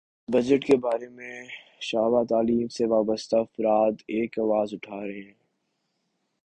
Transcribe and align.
اس 0.03 0.07
سال 0.07 0.31
بجٹ 0.33 0.65
کے 0.65 0.75
بارے 0.77 1.07
میں 1.09 1.35
شعبہ 1.81 2.23
تعلیم 2.29 2.67
سے 2.67 2.85
وابستہ 2.85 3.35
افراد 3.37 3.93
ایک 4.07 4.39
آواز 4.39 4.73
اٹھا 4.73 4.99
رہے 5.01 5.21
ہیں 5.21 5.39